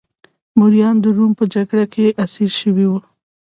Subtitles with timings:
[0.59, 2.99] مریان د روم په جګړه کې اسیر شوي وو